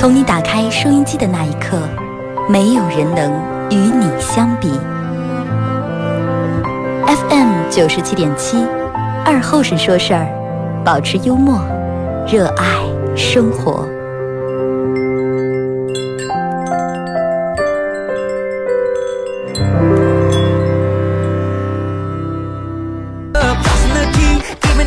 [0.00, 1.78] 从你打开收音机的那一刻，
[2.48, 3.30] 没有人能
[3.68, 4.70] 与你相比。
[7.06, 8.64] FM 九十七点七，
[9.26, 10.26] 二后生说事儿，
[10.82, 11.60] 保持幽默，
[12.26, 12.78] 热爱
[13.14, 13.86] 生活。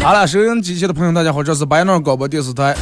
[0.01, 2.75] 好了，收音机前的朋友，大家好，这是白闹广播电视台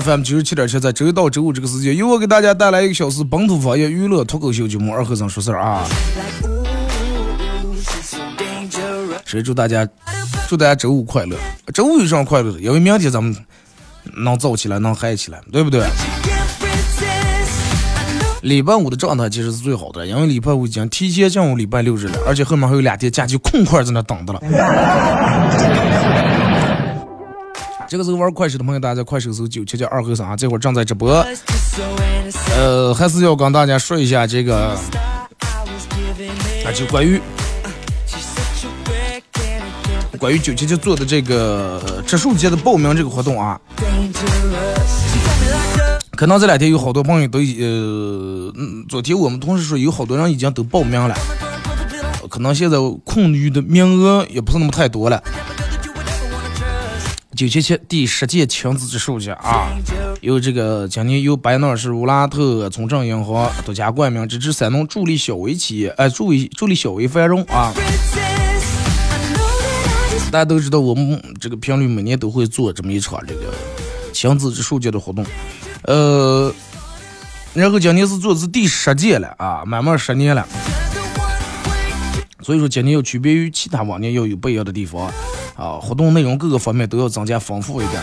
[0.00, 5.84] FM 九十七点七，在周一到周五这个时间，由我给大家带来一个小时本土方言娱乐脱口秀节目《二和尚说事儿》啊。
[9.24, 9.86] 所以祝大家，
[10.48, 11.36] 祝大家周五快乐。
[11.72, 12.60] 周五有什么快乐的？
[12.60, 13.36] 因为明天咱们
[14.16, 15.86] 能燥起来，能嗨起来，对不对？
[18.42, 24.40] 礼拜五的状态其实是最好的，因为礼拜五已经提前进入礼拜六日了，而且后面还有两天假期空块在那等着了。
[27.94, 31.24] 这个时候玩快手的朋友，大家在快手搜九七七二和尚啊，这会儿正在直播。
[32.56, 34.76] 呃，还是要跟大家说一下这个，
[36.64, 37.20] 啊，就关于
[40.18, 43.60] 关于九七七做的这个植树节的报名这个活动啊。
[46.16, 48.52] 可能这两天有好多朋友都呃，
[48.88, 51.16] 昨天我们同事说有好多人已经都报名了，
[52.28, 55.22] 可能现在空余的名额也不是那么太多了。
[57.36, 59.68] 九七七第十届亲子之树节啊，
[60.20, 67.72] 由这个今年由白闹市乌拉特村镇银行独家冠名，支持山东助力小微企业，哎，助力助力小微繁荣啊。
[70.30, 73.52] 大家都知道，我们这个频率每年都会做这么一场这个
[74.12, 75.26] 亲子之树节的活动。
[75.82, 76.54] 呃，
[77.52, 80.46] 然后今年是做的是第十届了啊，满满十年了，
[82.42, 85.10] 所以说今年要区别于其他往年要有不一样的地方
[85.56, 88.02] 啊，活动内容各个方面都要增加丰富一点。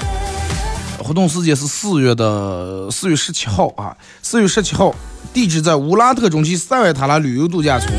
[0.99, 4.93] 活动时间是四月的四月十七号啊，四月十七号，
[5.33, 7.91] 地址在乌拉特中旗塞外塔拉旅游度假村。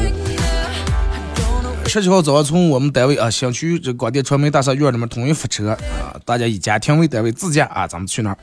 [1.87, 8.39] 十七号早上从我们单位啊，小区这广电传媒大厦院里面统一发车啊，大家以家庭为单位自驾啊，咱们去那儿。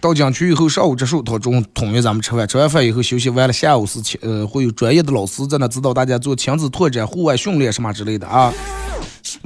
[0.00, 2.46] 到景区以后，上午植树，到中午统一咱们吃饭。
[2.46, 8.52] 吃完饭以后休息完了，下午是呃会有专业的老师在那指导大家做亲子拓展、户外训练什么之类的啊。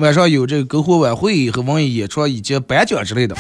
[0.03, 3.37] 晚上有这个篝火晚会和文艺演出以及颁奖之类的。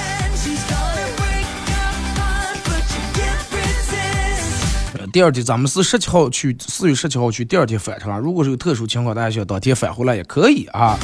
[5.12, 8.16] 第二天咱们是十七号去，四月十七号去，第二天返程。
[8.20, 10.96] 如果是有特殊情况，大家想当天返回来也可以啊。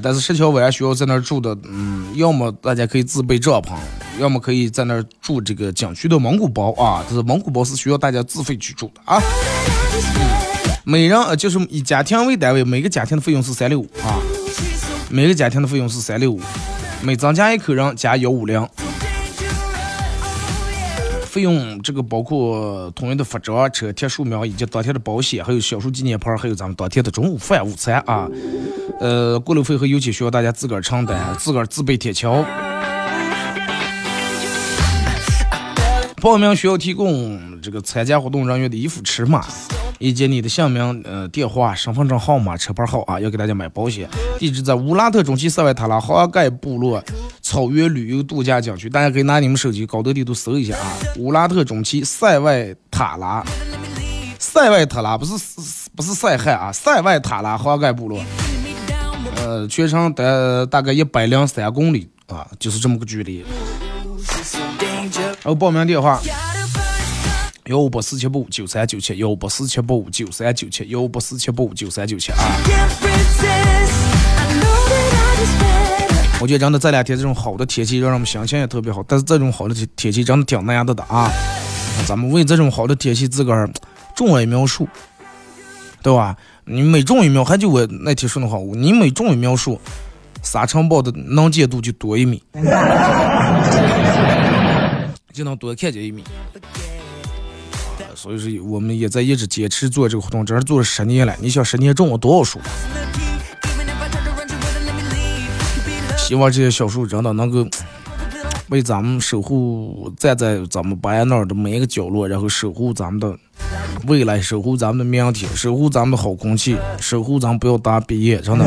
[0.00, 3.72] 但是十七号晚上需要在那儿住的，嗯，要么大家可以自备帐篷，
[4.20, 7.04] 要么可以在那儿住这个景区的蒙古包啊。
[7.10, 9.20] 就是蒙古包是需要大家自费去住的啊。
[10.84, 14.22] 每人呃就是以家庭为单位，每个家庭的费用是三六五啊。
[15.14, 16.40] 每个家庭的费用是三六五，
[17.00, 18.68] 每增加一口人加幺五零。
[21.24, 28.28] 费用这个包括统一的服装、车贴、树苗以及当天的保险，还有小树纪念牌，还有咱们当天的中午饭、午餐啊。
[28.98, 32.44] 呃，过路费和油钱需要大家自个儿承担，自个儿自备铁锹。
[36.20, 39.42] 报名需要提供这个参加活动人员的衣服尺码，
[39.98, 43.18] 以及你的姓名、呃电话、身份证号码、车牌号啊。
[43.18, 44.06] 要给大家买保险。
[44.38, 47.02] 地址在乌拉特中旗塞外塔拉哈盖部落
[47.40, 50.92] 草原旅游度假景区，大家可以拿你们手机高德地图搜一下啊。
[51.16, 53.42] 乌拉特中旗塞外塔拉，
[54.38, 55.32] 塞外塔拉不是
[55.96, 58.22] 不是塞罕啊，塞外塔拉哈盖部落。
[59.36, 60.22] 呃，全程大
[60.66, 63.42] 大概一百零三公里啊，就是这么个距离。
[65.42, 66.20] 还有报名电话：
[67.68, 72.36] 幺五八四七八五九三九七，幺五八四七八五九三九七，幺五八四七八五九三九七啊。
[76.42, 79.02] 我觉得真的这两天这种好的天气，让人们心情也特别好。
[79.08, 81.32] 但是这种好的天天气真的挺难得的啊。
[82.06, 83.66] 咱们为这种好的天气自个儿
[84.14, 84.86] 种一苗树，
[86.02, 86.36] 对吧？
[86.66, 89.80] 你每种一苗，还就我那天说的话，你每种一苗树，
[90.42, 92.42] 沙尘暴的能见度就多一米，
[95.32, 96.22] 就能多看见一米。
[98.14, 101.34] 所以说，我们也在一直坚持做这个活动，这是做了十年了。
[101.40, 102.60] 你想，十年种了多少树？
[106.16, 107.66] 希望这些小树真的能够
[108.70, 113.36] 为咱们守护站在咱们白那儿的每一个角落，然后守护咱们的
[114.06, 118.64] 未来，守护咱们的明天，守护咱们的好空气，守护咱们不要打毕业，真的。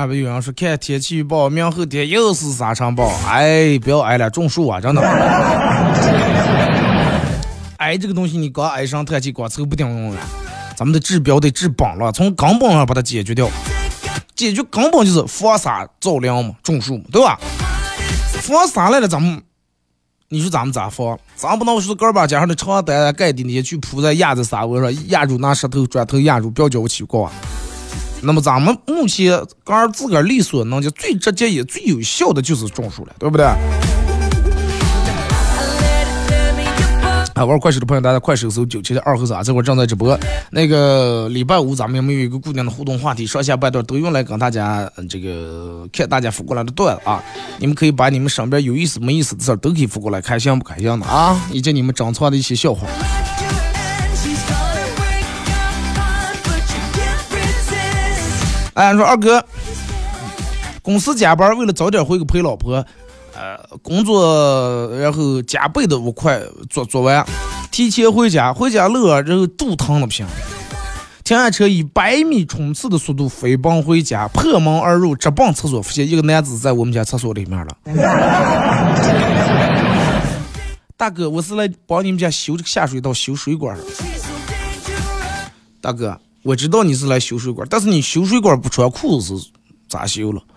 [0.00, 5.02] 啊，不有人说看天气预报，明后天又是沙尘暴，哎，不要挨了，种树啊，真的。
[7.76, 10.20] 挨这个东西，你光挨上叹气光凑不顶用了，
[10.74, 13.46] 咱们的治标得治本了，从根本上把它解决掉。
[14.34, 17.38] 解决根本就是防沙造林嘛，种树嘛，对吧？
[18.40, 19.42] 防沙来了，咱们
[20.30, 21.18] 你说咱们咋防？
[21.36, 27.30] 咱不能说个儿把家上的床单盖的那些去铺在压在沙窝上，压住拿石头砖头压住，不要叫我起锅。
[28.22, 29.30] 那么咱们目前
[29.64, 33.46] 个儿自个儿力所能及最直接也最有效的就是种树了，对不对？
[37.34, 40.18] 啊玩快手的朋友，大家快手搜九七的二和三，这会儿正在直播。
[40.50, 43.26] 那个礼拜五咱们有没有一个固定的互动话题？
[43.26, 47.22] 上下半段都用来跟大家这个看大家发过来的段子啊。
[47.58, 52.86] 你们可以把你们身边有意思没意思的事儿都可以发过来，开心不开心的啊，以及你们珍藏的一些笑话。
[58.80, 59.44] 哎，说二哥，
[60.80, 62.82] 公司加班，为了早点回去陪老婆。
[63.36, 66.40] 呃，工作然后加倍的五块
[66.70, 67.22] 做做完，
[67.70, 70.24] 提前回家，回家路然后肚疼的不行，
[71.22, 77.76] 停下车以百米冲刺的速度飞奔回家，破门而入，直奔厕所，发现一个男子在我们家厕所里面了。
[80.96, 83.84] 大哥，我是来帮你们家修这个下水道、修水管的。
[85.82, 89.50] 大哥，我知道你是来修水管，但是你修水管不穿裤子是
[89.88, 90.40] 咋修了？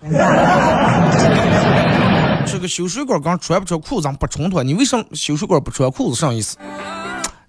[2.46, 6.16] 这个修水管刚穿不穿裤子不冲突，你为什么修水管不穿裤子？
[6.20, 6.56] 啥意思？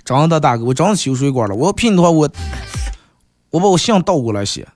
[0.04, 1.56] 真的大哥，我真是修水管了。
[1.56, 2.30] 我要骗你的话，我
[3.52, 4.68] 我把我姓倒过来写。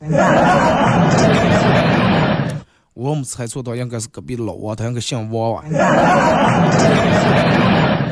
[2.93, 5.63] 我没猜错的话，应该是隔壁的老王，他应该姓王啊。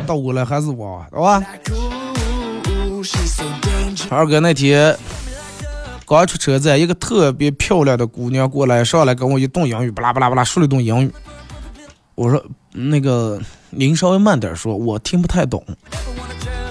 [0.05, 1.41] 倒过来还是王，好吧？
[4.09, 4.95] 二哥那天
[6.07, 11.11] 刚出车站，一个特别漂亮的姑娘过来，上来跟我一顿英语，巴拉巴拉巴拉说了一顿英语。
[12.15, 13.37] 我说那个
[13.71, 15.61] 您稍微慢点说，我听不太懂。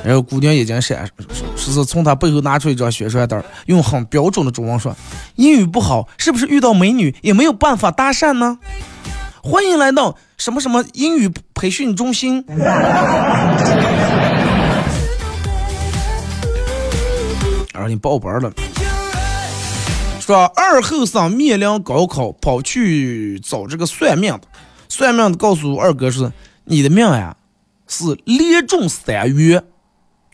[0.03, 1.07] 然后姑娘眼睛闪，
[1.55, 4.97] 是是从她背后拿出一张宣传单，用很标准的中文说
[5.37, 8.59] ：“英语不好，是不是遇到美女也没有办法搭讪呢？”
[9.45, 12.43] 欢迎来到什么什么英语培训中心。
[17.75, 18.51] 让你报班了，
[20.27, 24.41] 说二后生面临高考，跑去找这个算命的。
[24.89, 26.33] 算命的告诉二哥说
[26.67, 27.37] ：“你的命呀，
[27.87, 29.63] 是连中三元，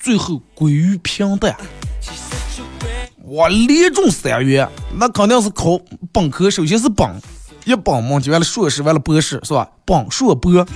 [0.01, 1.55] 最后归于平淡。”
[3.23, 4.67] 我连中三元，
[4.97, 5.79] 那肯定是考
[6.11, 7.07] 本科，首先是本，
[7.67, 9.69] 一本嘛，就完了硕士，完了博士，是吧？
[9.85, 10.67] 本硕博，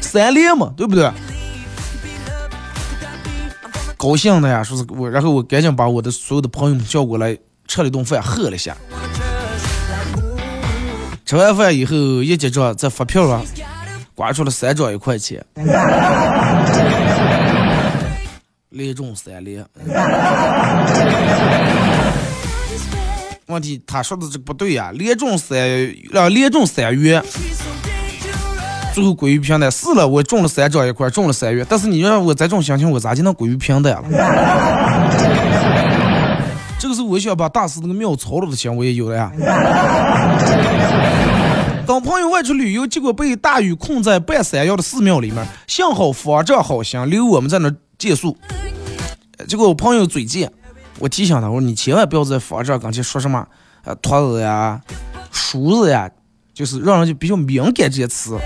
[0.00, 1.12] 三连嘛，对不对？
[3.98, 7.36] 高兴的呀，说是我，然后我赶紧把我的所有的朋友们叫过来，
[7.66, 8.76] 吃了一顿饭，喝了一下。
[11.24, 13.44] 吃完饭以后，一结账，在发票上
[14.14, 15.44] 刮出了三张一块钱，
[18.70, 19.66] 连中三连。
[23.46, 25.58] 问题他说的这不对呀，连中三
[26.10, 27.22] 两连中三元，
[28.94, 29.70] 最后归于平淡。
[29.70, 34.02] 是了，我中了三张一块，中了三元，但是你让我再中心情，我咋就能归于平淡了？
[37.06, 39.32] 我想把大师那个庙抄了的钱我也有了呀。
[41.86, 48.36] 跟朋友外出旅游，结果被大雨困在半山腰的寺庙里面，幸好方丈好心留我们在那借宿。
[49.46, 50.52] 结果我朋友嘴贱，
[50.98, 53.46] 我提醒他，我说你千万不要在方丈跟前说什么
[53.84, 54.80] 啊托子呀、
[55.30, 56.10] 叔子呀，
[56.52, 58.36] 就是让人就比较敏感这些词。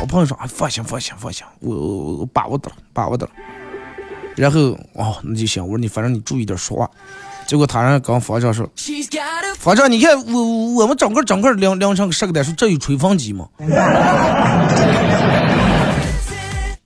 [0.00, 1.76] 我朋友说啊，放心放心放心，我
[2.16, 3.32] 我把握的了，把握的了。
[4.34, 5.62] 然后哦，那就行。
[5.62, 6.90] 我说你反正你注意点说话。
[7.46, 8.68] 结果他人跟方丈说
[9.58, 13.46] ：“方丈，你看我我们整个整个两两场十个点，说这有吹风机吗？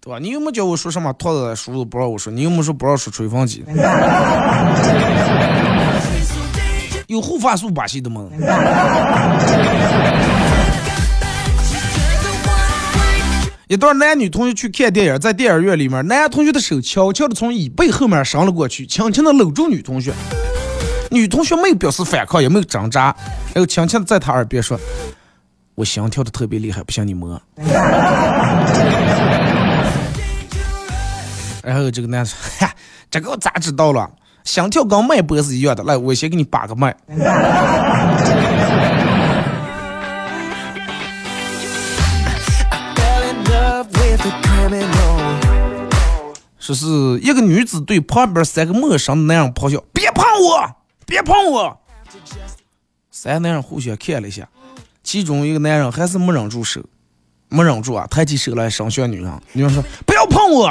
[0.00, 0.18] 对吧？
[0.20, 2.32] 你有没有叫我说什么套子叔叔不让我说？
[2.32, 3.64] 你有没有说不让说吹风机？
[7.06, 8.26] 有护发素把戏的吗？”
[13.68, 20.10] 一对男女同学去看电影，在电影院里面，男同学的手悄悄的从椅背后面伸了过去，轻轻的搂住女同学。
[21.10, 23.14] 女同学没有表示反抗，也没有挣扎，
[23.54, 24.78] 然后轻轻的在他耳边说，
[25.74, 27.40] 我心跳的特别厉害，不信你摸。
[31.62, 32.72] 然后这个男生， 哈，
[33.10, 34.10] 这个我咋知道了？
[34.44, 36.96] 心跳跟脉搏是一样的，来，我先给你把个脉。
[46.58, 46.86] 说是
[47.20, 50.77] 一个女子对旁边三个陌生的男人咆哮，别碰我。
[51.08, 51.76] 别碰我！”
[53.10, 54.48] 三个男人互相看了一下，
[55.02, 56.80] 其中一个男人还是没忍住手，
[57.48, 59.32] 没忍住啊，抬起手来伤向女人。
[59.52, 60.66] 女人说：“不要碰我！”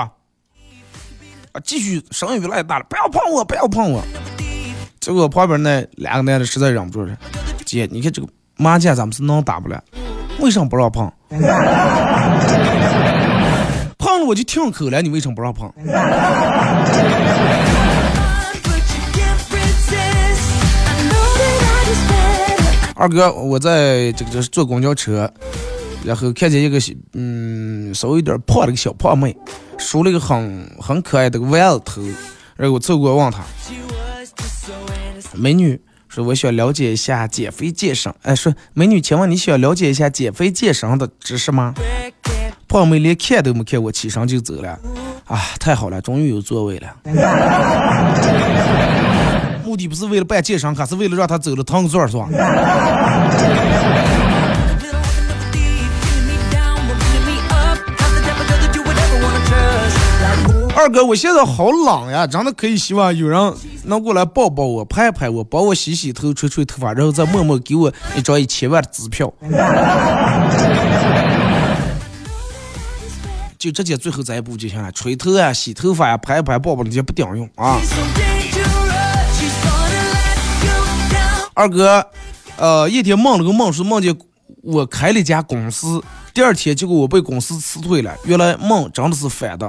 [1.51, 4.01] 啊，继续声音越来越大了：“不要碰我，不要碰我！”
[5.01, 7.17] 结果旁边那两个男的实在忍不住了
[7.65, 9.83] ：“姐，你看这个麻将咱们是能打不了，
[10.39, 11.11] 为什么不让碰？”
[13.97, 15.69] 碰了我就停口了，你为什么不让碰？
[22.99, 25.31] 二哥，我在这个这是坐公交车，
[26.03, 26.79] 然后看见一个
[27.13, 29.37] 嗯稍微有点胖的一个小胖妹，
[29.77, 32.01] 梳了一个很很可爱的个丸子头，
[32.55, 33.43] 然后我凑过问她，
[35.35, 41.75] 美女，说我想了解一下减肥健身，哎，说美女，请问你想了解一下减肥健身的知识吗？
[42.67, 44.77] 胖妹连看都没看我，起身就走了。
[45.25, 46.95] 啊，太好了，终于有座位了。
[49.67, 52.25] 目的不是为了办健身卡，是为了让他走了趟个座，是吧？
[60.73, 69.33] 二哥，我现在好冷呀，真的可以希望有人能过来抱抱我、拍拍我、帮我洗洗头、吹吹头发，然后再默默给我一张一千万的支票。
[73.59, 77.77] 就直接最后这一步就行了，吹头啊、洗头发呀、拍一拍、抱抱那些不顶用啊。
[81.57, 82.05] 二哥，
[82.57, 84.15] 呃，一天梦了个梦，是梦见
[84.61, 85.99] 我开了一家公司，
[86.31, 88.15] 第二天结果我被公司辞退了。
[88.25, 89.67] 原来梦真的是反的，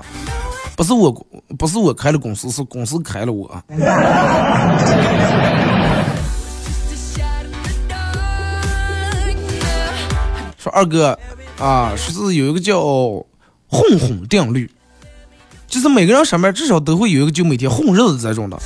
[0.76, 1.10] 不是我，
[1.58, 3.48] 不是我开了公司，是公司开了我。
[10.58, 11.18] 说二哥
[11.58, 12.84] 啊，说是有一个叫。
[13.70, 14.70] 混混定律，
[15.66, 18.58] 就是每个人上面至少都会有一个就每天混日子这种的。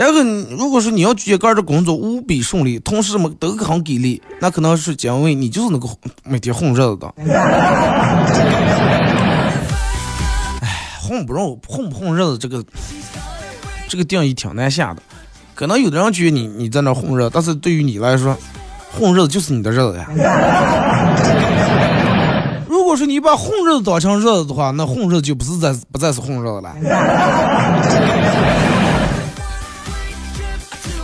[0.00, 0.18] 然后，
[0.56, 5.86] 如果说你要觉干这工作无比顺利，同事们都很给力，那可能是因为你就是那个
[6.24, 7.12] 每天混日子的。
[10.62, 12.64] 哎，混不混混不混日子，这个
[13.90, 15.02] 这个定义挺难下的。
[15.54, 18.34] 可能有的人觉得你你在那混日子，但是对于你来说，
[18.98, 20.08] 混日子就是你的日子呀。
[22.66, 26.74] 如果说你把混日子当成日子的话，那混日子就不是再不再是混日子了。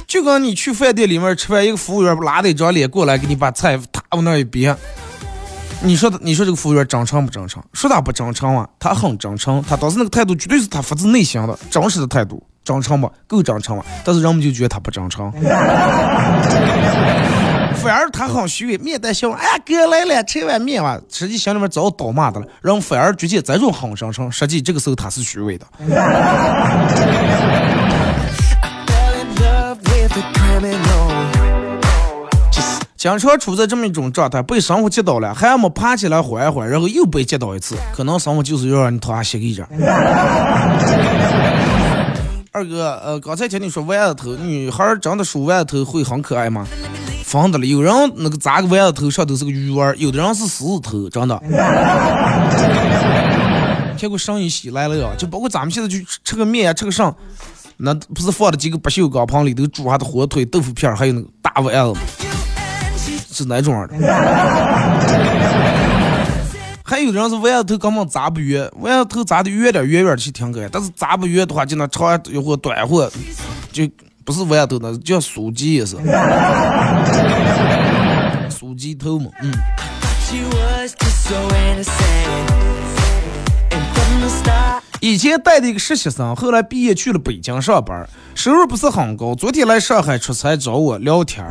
[0.07, 4.75] 就跟你去饭店里面吃饭，一个服务员拉着一张脸过来给你把菜他往那一别，
[5.83, 7.63] 你说的你说这个服务员真诚不真诚？
[7.73, 13.85] 说他不真诚啊，他很真诚，他当时那个态度绝对是他发自内心的真实的态度，真诚吧，够真诚吧？
[14.05, 15.33] 但是人们就觉得他不真诚。
[17.83, 19.37] 反而他很虚伪，面带笑容。
[19.37, 20.99] 哎呀，哥来了，吃碗面吧。
[21.11, 22.47] 实际心里面早倒骂的了。
[22.63, 25.67] 人反而觉得这种很真诚，实际这个时候他是虚伪的。
[32.97, 37.77] 经常处在这么一种状态，被生活击倒了，还没爬起来缓一缓，然后又被击倒一次。
[37.95, 39.65] 可能生活就是要让你躺下歇一阵。
[42.51, 46.67] 二哥，呃，刚才听你说丸子头，女孩长得梳丸子头会很可爱吗？
[47.23, 51.39] 分的了，有人那个扎个丸子头上都是个鱼丸，有的人是狮子头，真的。
[53.99, 57.15] 看过生意喜来了呀，就包括咱们现在去吃个面呀，吃个上，
[57.77, 62.01] 那不是放了几个不锈钢盆里头煮下的火腿、豆腐片，还有那个大丸子吗？
[63.33, 63.95] 是哪种的？
[66.83, 73.11] 还有人是丸子头根本扎不圆，丸子头扎的圆点圆圆的是挺可爱，但是扎不圆的话，就那长或短或
[73.73, 73.89] 就。
[74.25, 75.95] 不是豌豆，那叫酥鸡也是，
[78.51, 79.53] 酥鸡头嘛，嗯。
[85.01, 89.35] 以前带的一个实习生，后来毕业去了北京上班，收入不是很高。
[89.35, 91.45] 昨天来上海出差找我聊天，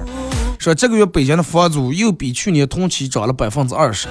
[0.57, 4.07] 说这个月北京的房租又比去年同期涨了百分之二十。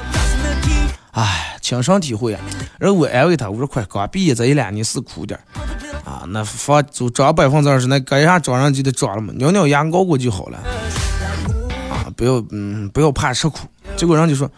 [1.13, 2.41] 唉，亲身体会啊。
[2.79, 5.39] 然后我安慰他，我说快，刚毕业这一两年是苦点。
[6.05, 10.59] 啊，那房租涨百分之二十，那该啥涨上就得涨了嘛，咬咬牙熬过就好了。
[11.91, 13.67] 啊，不要嗯，不要怕吃苦。
[13.97, 14.51] 结果人就说，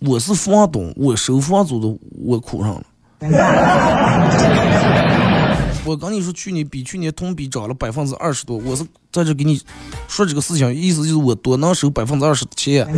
[0.00, 2.82] 我是房东，我收房租的，我苦上了。
[5.86, 9.60] 我跟你说，去年比去年同比涨了百分之二十多，我是在这给你
[10.08, 12.86] 说这个事情，意思就是我多能收百分之二十的钱。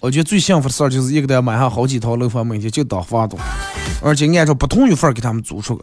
[0.00, 3.38] 我觉得最幸福的事儿就是一个人买上好几套楼房，每天就当房东，
[4.02, 5.82] 而且按照不同月份给他们租出去，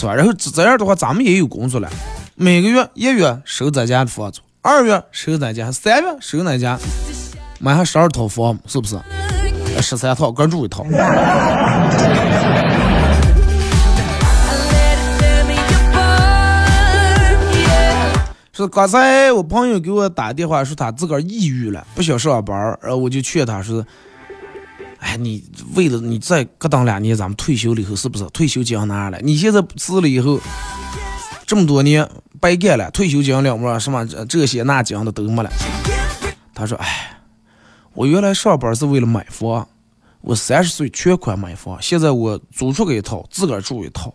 [0.00, 0.14] 是吧？
[0.14, 1.90] 然后这样的话，咱们也有工作了，
[2.34, 6.78] 每个月一月收咱家的房租，二月收咱家，三月收咱家，
[7.64, 8.98] 买上十二套房，是不是？
[9.80, 10.84] 十三套，各住一套。
[18.52, 23.86] 是刚才我朋友给我打电话说他自个儿抑郁了，不想上班儿，然后我就劝他说
[24.98, 25.44] ：“哎，你
[25.76, 29.18] 为了你再搁当两年，咱们退休了以后是不是退休金拿了？
[29.22, 30.40] 你现在辞了以后，
[31.46, 32.04] 这么多年
[32.40, 33.78] 白干了，退休金了么？
[33.78, 35.50] 什么这些那金的都没了。”
[36.54, 37.11] 他说：“哎，
[37.94, 39.68] 我原来上班是为了买房，
[40.20, 44.12] 我三十岁全款买房，现在我租出去一套，自个儿住一套，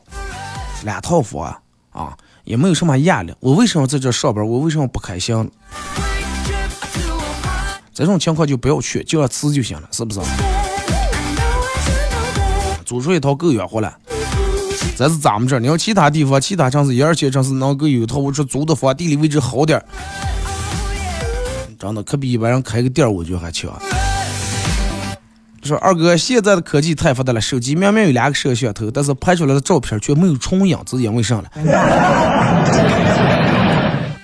[0.84, 2.18] 两套房啊。”
[2.48, 4.48] 也没有什么压力，我为什么在这上班？
[4.48, 5.52] 我为什么不开心？
[7.94, 10.22] 这种情况就不要去，就要辞就行了，是不是？
[12.86, 13.94] 租出一套够养活了。
[14.96, 19.86] 这是咱们这儿，你要其他地方、其他城市、一二线城市能够有一套，我说租的房，地理位置好点儿，
[21.80, 23.72] 真的可比一般人开个店，我觉得还强。
[25.64, 31.44] 说二哥，现在的科技太发达了，手机明明有两个摄像头，但是拍出来的照片却没有重影，这是因为啥了？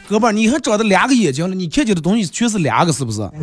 [0.08, 3.20] 哥们儿，你还长的两个眼睛了，你看见的东西全是两个，是不是？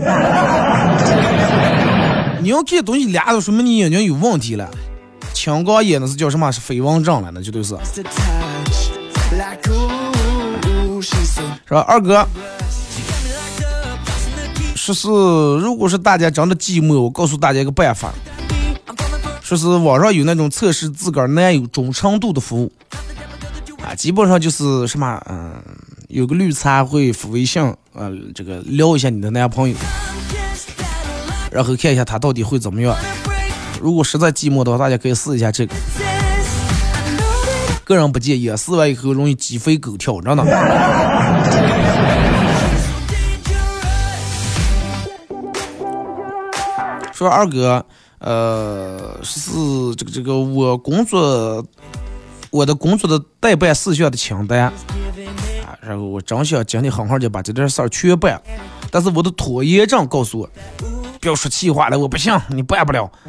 [2.40, 4.68] 你要看东西两个，说明你眼睛有问题了。
[5.34, 6.50] 青光眼那是叫什么？
[6.50, 7.76] 是飞蚊症了，那绝对是。
[11.66, 12.26] 是吧，二哥？
[14.80, 15.08] 说是，
[15.62, 18.10] 如果是大家真的寂寞，我告诉大家一个办法。
[19.42, 22.72] 说是网上有那种测试自个儿男友忠诚度的服务，
[23.84, 25.52] 啊，基本上就是什么，嗯，
[26.08, 29.74] 有个绿茶会发微信，呃，这个聊一下你的男朋友，
[31.50, 32.96] 然后看一下他到底会怎么样。
[33.82, 35.74] 如果实在寂寞的话，大家可以试一下这个。
[37.84, 40.42] 个人不建议，试完以后容易鸡飞狗跳，真的。
[47.20, 47.84] 说二哥，
[48.18, 49.50] 呃，是
[49.94, 51.62] 这个这个我工作，
[52.48, 54.72] 我的工作的代办事项的清单啊，
[55.82, 58.40] 然后我真想今天好好的把这点事儿全办，
[58.90, 60.48] 但是我的拖延症告诉我，
[61.20, 63.12] 不要说气话了，我不行，你办不了。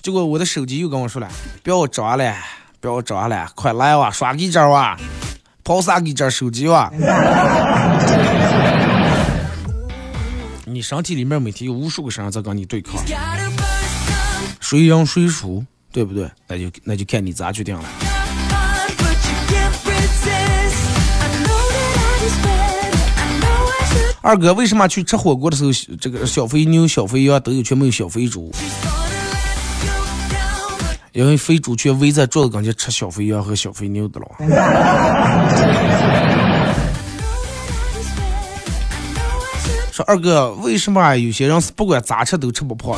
[0.00, 1.28] 结果我的手机又跟我说了，
[1.62, 2.34] 不要装了，
[2.80, 4.96] 不要装了，快来哇，刷几张哇，
[5.62, 6.90] 跑啥几张手机哇。
[10.82, 13.00] 你身体里面每天有无数个身在跟你对抗，
[14.58, 16.28] 谁赢谁输，对不对？
[16.48, 17.84] 那就那就看你咋决定了。
[24.22, 28.52] 二哥，为什么去吃火锅的时候，这个小肥牛、小肥羊都有，却没有小肥猪？
[31.12, 34.26] 因为肥猪却围在桌子跟前吃小肥羊和小肥牛的了。
[39.92, 42.96] 说二哥，为什么有些人是不管咋吃都吃不胖？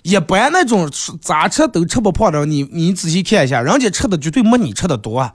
[0.00, 5.30] 一般那种咋吃都吃不胖的，你你仔细看一下，人家吃的绝对没你吃的多。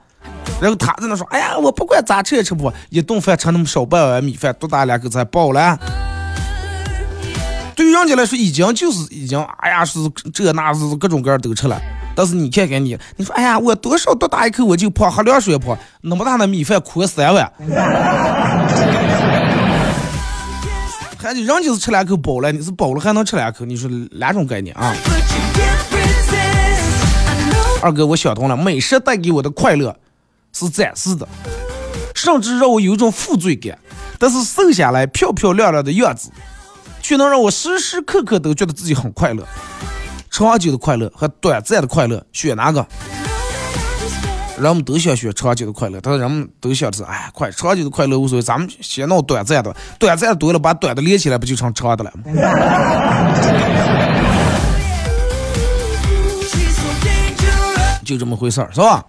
[0.60, 5.78] 然后他在那说：“哎呀，我不管咋吃也吃不胖，一顿饭吃那么少半碗米饭，多大两口才饱了？”
[7.76, 10.00] 对于人家来说，已经就是已经，哎呀，是
[10.34, 11.80] 这那是各种各样都吃了。
[12.16, 17.50] 但是你看看你，你说：“哎呀，我多少多大一口我就胖，喝凉水也胖，那么大的米饭哭三碗。”
[21.32, 24.92] 那就人就是吃两口饱了，你是饱了还能吃两口，你说两种概念啊？
[27.80, 29.96] 二哥，我想通了，美食带给我的快乐
[30.52, 31.28] 是暂时的，
[32.16, 33.78] 甚至让我有一种负罪感，
[34.18, 36.32] 但是瘦下来漂漂亮亮的样子，
[37.00, 39.46] 却能让我时时刻刻都觉得自己很快乐。
[40.32, 42.84] 长久的快乐和短暂的快乐，选哪个？
[44.60, 52.24] 人们都想学长久的快乐，但是人们都想的是，哎，快长久的快乐无所谓，咱们先弄短暂的，短暂多了，把短的连起来，不就成长的了吗？
[58.04, 59.02] 就这么回事儿，是吧？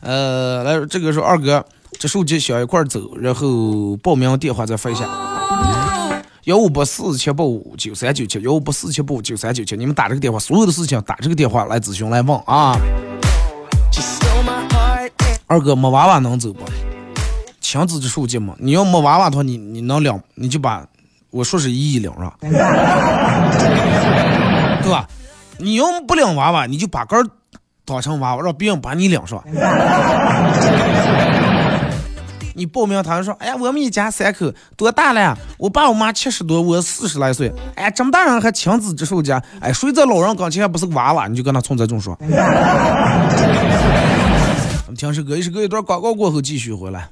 [0.00, 1.64] 呃，来，这个是二哥，
[1.98, 5.08] 这手机想一块走，然后报名电话再发一下，
[6.44, 12.76] 幺五八四七八五九三九七，幺五八四七八五九三九七，你们打这个电话，所有的事情打这个电话来咨询来问啊。
[15.50, 16.60] 二哥没娃娃能走不？
[17.60, 20.86] 亲子之手机嘛，你要没娃娃的话，你你能领，你就把
[21.30, 22.32] 我说是一一领上，
[24.80, 25.08] 对吧？
[25.58, 27.20] 你要不领娃娃，你就把杆
[27.84, 29.42] 当成娃娃，让别人把你领上。
[32.54, 35.36] 你报名，他就说：“哎呀，我们一家三口多大了？
[35.58, 37.52] 我爸我妈七十多，我四十来岁。
[37.74, 39.42] 哎呀，这么大人还亲子之手家？
[39.60, 41.26] 哎，谁在老人跟前还不是个娃娃？
[41.26, 42.16] 你就跟他从这种说。
[44.94, 47.10] ”听首歌，一首歌，一段广告过后继续回来。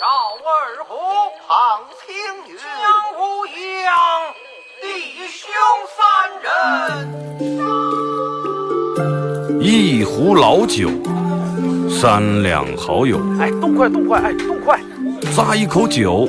[0.00, 0.06] 赵
[0.44, 0.94] 二虎、
[3.46, 3.52] 云、
[4.80, 5.46] 弟兄
[5.94, 5.98] 三
[6.42, 6.44] 人，
[9.60, 10.90] 一壶老酒，
[11.90, 13.20] 三两好友。
[13.40, 14.80] 哎，动快，动快，哎，动快，
[15.34, 16.28] 咂一口酒。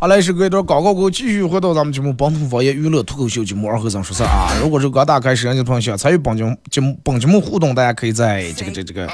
[0.00, 4.48] 好来，是隔一段广告过后继续回到咱们节目《本土方言娱乐脱口秀》节目二和尚说事啊！
[4.58, 9.06] 如果是刚打开摄像机的朋友想参与本节目节目本节目互动，大家可以在这个这这个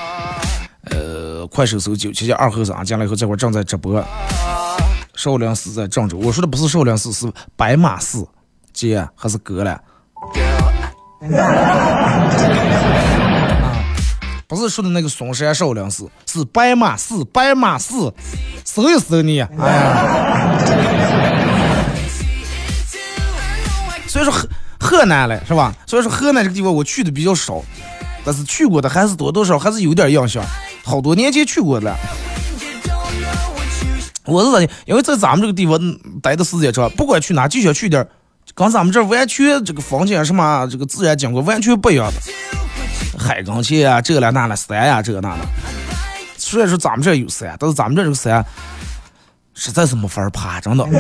[0.85, 4.01] 呃快手搜九七七二和尚进来以后，这会儿正在直播。
[5.16, 8.25] 少林寺在郑州，我说的不是少林寺，是白马寺，
[8.72, 9.72] 姐还是哥了？
[11.37, 12.22] 啊，
[14.46, 18.14] 不是说的那个嵩山少林寺，是白马寺，白马寺，
[18.64, 20.55] 搜一搜你，哎呀。
[24.07, 24.48] 所以说河
[24.79, 25.74] 河南嘞是吧？
[25.87, 27.62] 所以说河南这个地方我去的比较少，
[28.24, 30.42] 但是去过的还是多多少还是有点印象。
[30.85, 31.94] 好多年前去过的。
[34.24, 34.68] 我是咋的？
[34.87, 35.79] 因为在咱们这个地方
[36.20, 38.07] 待的时间长，不管去哪就想去点
[38.55, 43.18] 跟咱们这完全这个风景什么这个自然景观完全不一样的。
[43.18, 45.46] 海跟前啊，这了那了山呀，这那的。
[46.37, 48.44] 虽然说咱们这有山，但是咱们这这个山
[49.58, 50.84] 实在是没法爬，真的。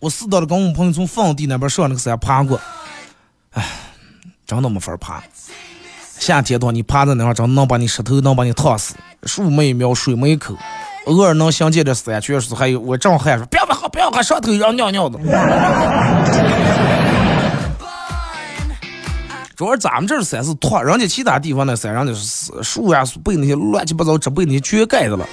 [0.00, 2.60] 我四到的跟我朋友从凤地那边上那个山爬过，
[3.52, 3.64] 哎，
[4.46, 5.22] 真的没法爬。
[6.18, 8.94] 夏天的话你爬在那块，真的能把你舌头能把你烫死。
[9.24, 10.56] 树没苗，水没口，
[11.06, 12.80] 偶尔能相见的山确实还有。
[12.80, 15.18] 我正喊说不要不要不要，上头让尿尿的。
[19.54, 25.28] 主要咱们这儿山是脱，人家其他地方的山，人家是树呀被那些乱七八糟植被那些全盖着了。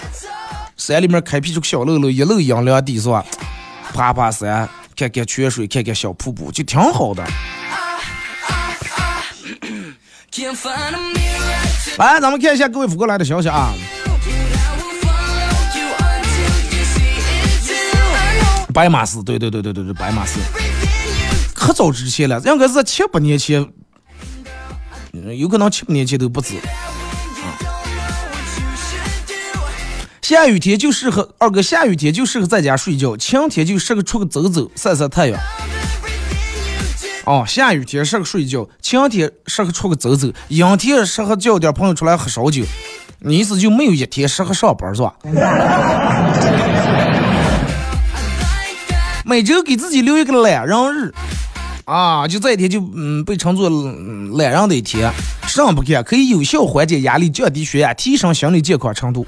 [0.77, 3.25] 山里面开辟出个小路路，一路阴凉地是吧？
[3.93, 7.25] 爬爬山，看看泉水，看看小瀑布，就挺好的。
[11.97, 13.73] 来，咱们看一下各位发过来的消息啊。
[18.71, 20.39] 白马寺，对对对对对对，白马寺，
[21.55, 23.67] 可早之前了，应该是在七八年前，
[25.35, 26.53] 有可能七八年前都不止。
[30.27, 35.39] 下雨天就适合二哥，下雨天就适合在家睡觉，晴天就适合出去走走，晒晒太阳。
[37.23, 42.61] 哦，下雨天适合睡觉，晴天适合出去走走，阴天适合叫点朋友出来喝烧酒。
[43.19, 45.15] 你意思就没有一天适合上班是吧？
[49.23, 51.13] 每周给自己留一个懒人日，
[51.85, 55.09] 啊，就这一天就嗯被称作懒人的一天，
[55.47, 59.25] 上不干可以有效缓解压力，降低血压，提升心理健康程度。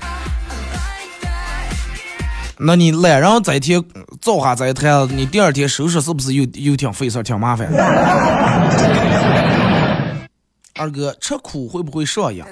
[2.61, 3.81] 那你懒人这一天
[4.21, 7.67] 造下这一台，你第二天收拾是不是又又挺费事挺麻烦？
[10.75, 12.43] 二哥吃苦会不会上瘾？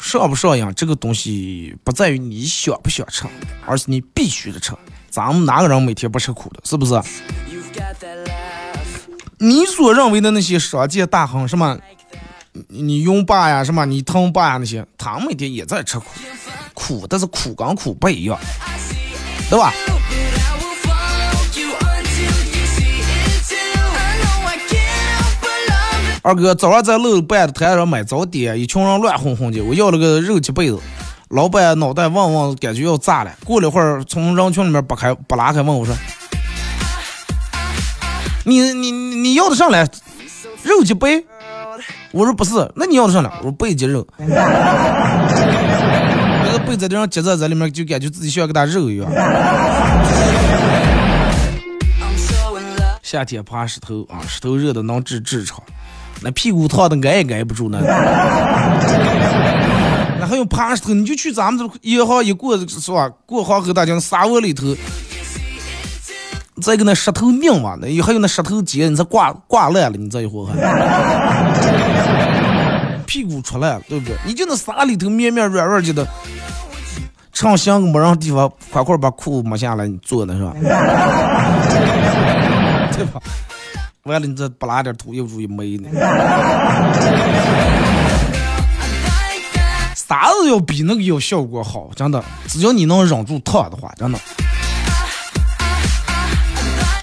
[0.00, 3.24] 上不上瘾这个东西不在于你想不想吃，
[3.66, 4.72] 而是你必须得吃。
[5.10, 6.60] 咱们哪个人每天不吃苦的？
[6.64, 6.98] 是不是？
[9.38, 11.78] 你所认为的那些商界大亨，什么
[12.68, 16.06] 你拥爸呀，什么你疼爸呀那些，他们每天也在吃苦。
[16.78, 18.38] 苦，但是苦跟苦不一样，
[19.50, 19.72] 对吧？
[26.22, 29.60] 二哥早上在路边的摊上买早点，一群人乱哄哄的。
[29.62, 30.78] 我要了个肉鸡被子，
[31.30, 33.32] 老板脑袋嗡嗡，感觉要炸了。
[33.44, 35.96] 过了一会儿，从人群里面拨开拨拉开问我说
[38.44, 39.88] ：“你你你要的上来
[40.62, 41.24] 肉鸡被？”
[42.12, 43.30] 我说不是，那你要的上来？
[43.38, 44.06] 我说背脊肉。
[46.58, 49.08] 那个背在这上夹在在里面，就感觉自己像个大肉一样。
[53.02, 55.62] 夏天爬石头啊，石头热的能治痔疮，
[56.20, 57.78] 那屁股烫的挨也挨不住呢。
[60.20, 63.08] 那还有爬石头，你就去咱们这一号一过是吧？
[63.24, 64.76] 过黄河大江沙窝里头。
[66.60, 70.54] 再个那石头拧嘛，那还有那石头结，你这挂挂烂了，你这一会还
[73.08, 74.14] 屁股出来，对不对？
[74.26, 76.06] 你就那沙里头绵绵软软的，
[77.32, 80.52] 上香没让地方，快快把裤摸下来，你坐那是吧？
[82.92, 83.18] 对吧？
[84.02, 85.88] 完了，你这不拉点土，又注意没呢？
[89.94, 91.88] 啥子要比那个要效果好？
[91.96, 94.18] 真的，只要你能忍住烫的话，真的。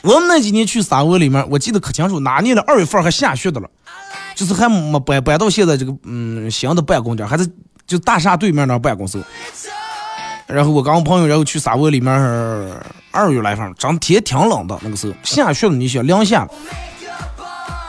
[0.04, 3.68] 我们那几年去沙窝里面，我记得可清楚，哪年的二月份还下雪的了，
[4.36, 7.50] 就是还没搬搬到现在这个嗯新的办公点，还是
[7.88, 9.20] 就大厦对面那办公室。
[10.48, 12.14] 然后我跟我朋友，然后去沙窝里面，
[13.10, 16.48] 二月来份，真天挺冷的那个时候，下雪了，你想零下。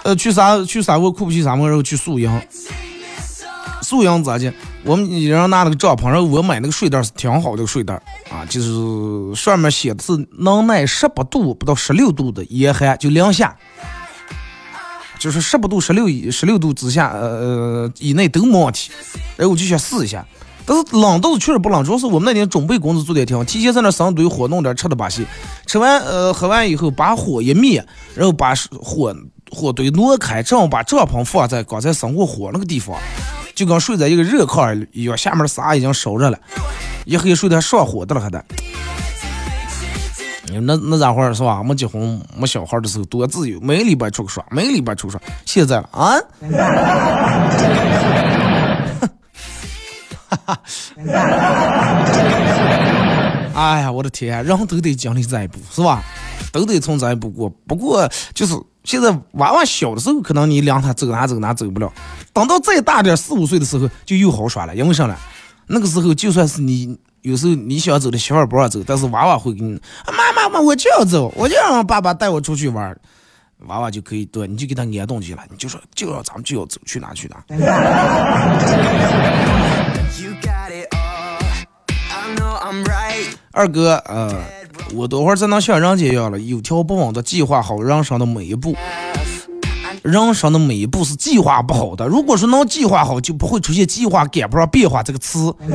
[0.05, 2.31] 呃，去沙去沙窝，库布去沙漠，然后去宿营。
[3.83, 4.53] 宿营咋的？
[4.85, 7.95] 我们一人拿了个帐篷，然后我买那个睡袋是挺好的睡袋
[8.31, 13.55] 啊，就是上面写的是能耐十八度不到十六度的严寒，就零下，
[15.27, 18.93] 就是十八度、十六十六度之下，呃以内都没问题。
[19.37, 20.25] 然后我就想试一下，
[20.65, 25.27] 但是冷倒是确实不冷，主要是我们那天准备工作做的也挺好，提前在那生堆火弄点吃的把戏，
[25.67, 27.85] 吃完呃喝完以后把火一灭，
[28.15, 29.13] 然后把火
[29.51, 32.97] 火堆挪开，正好把帐篷放在刚才生过火那个地方。
[33.57, 36.39] 就跟睡在一个热炕一样，下面的沙已经烧着了，
[37.05, 38.45] 一黑睡得上火的了还得。
[40.61, 41.63] 那那咋回事是吧？
[41.63, 45.21] 没结婚没小孩的时候多自由，每个礼拜出去耍，每个礼拜出去耍。
[45.45, 46.15] 现在了啊？
[53.55, 56.03] 哎呀，我的天，人都得经历这一步是吧？
[56.53, 57.49] 都得从这一步过。
[57.67, 61.91] 不过就是现在娃娃小的时候，可能你让他走哪走哪走不了。
[62.33, 64.75] 等到再大点四五岁的时候，就又好耍了。
[64.75, 65.17] 因为啥呢？
[65.69, 69.73] 那个时候就算是你有时候你想走的媳妇儿不让走，但是娃娃会给你
[70.17, 72.97] 妈妈妈，我就要走，我就让爸爸带我出去玩，
[73.67, 77.43] 娃娃就可以对，你就给他安动起了，你就说就要咱们就要走，去哪去哪。
[83.51, 84.33] 二哥，呃，
[84.95, 88.77] 我等会儿才能像人家一样了，有条不紊的计划好人生的每一步。
[90.07, 92.07] 人生的每一步是计划不好的。
[92.07, 95.53] 如果说能计划好，就不会出现“计划赶不上变化”这个词。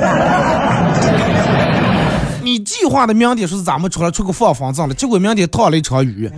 [2.41, 6.31] 你计划的明天说是咱们出来出个放风筝了，结果明天烫了一场雨，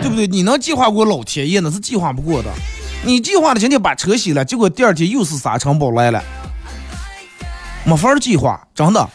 [0.00, 0.26] 对不对？
[0.28, 2.48] 你能计划过老天爷，那是计划不过的。
[3.04, 6.22] 你计划的今天把车洗了，结果第二天又是沙尘暴来了。
[7.84, 9.08] 没法计划，真的。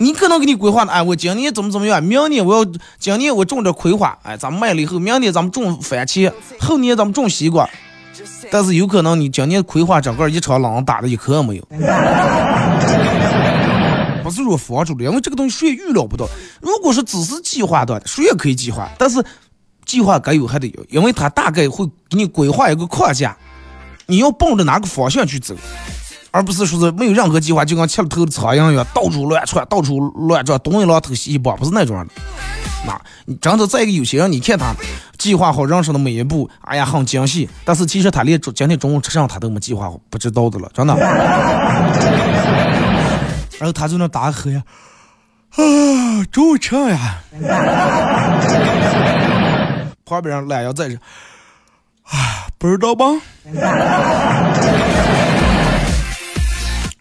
[0.00, 2.02] 你可能给你规划的，哎，我今年怎么怎么样？
[2.02, 2.64] 明年我要，
[2.98, 7.68] 今年我种点葵花，哎，咱们卖了以后，明年咱们种番茄，后年咱们种西瓜。
[8.50, 11.62] 但是有可能你今年葵花整个一场冷打的一颗也没有。
[14.24, 16.26] 不是说防住了，因为这个东西谁也预料不到。
[16.62, 19.22] 如果说只是计划的，谁也可以计划，但是
[19.84, 23.36] 计划该有还得有，因为它大概会给你规划一个框架，
[24.06, 25.54] 你要奔着哪个方向去走。
[26.30, 32.06] 而不是说是没有任何计划，就跟吃了头的苍蝇一样，到处乱窜，到处乱转，东一榔头西一棒，不是那种的。
[32.86, 34.72] 那你真的再一个有些人，你看他
[35.18, 40.96] 计划好人生的每一步，哎呀很精细，但是其实他连今天中午吃上他都没计划好，不知道的了，真的。
[43.58, 44.62] 然后他就那打喝呀，
[45.56, 45.60] 啊，
[46.32, 47.18] 中午吃呀。
[50.06, 50.94] 旁边人懒腰在这，
[52.08, 53.04] 啊，不知道吧？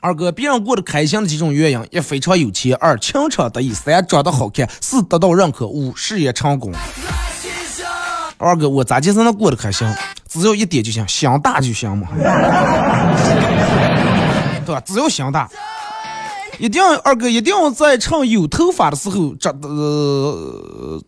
[0.02, 6.74] 二哥，别人过得开心的几种原因：一非常有钱，二情场得意，三长得好看，四得到认可，五事业成功。
[8.38, 9.86] 二哥，我咋就才能过得开心？
[10.30, 12.08] 只要一点就行，心大就行嘛，
[14.66, 14.82] 对吧？
[14.86, 15.50] 只要心大，
[16.60, 21.04] 一定二哥一定要在趁有头发的时候，这呃，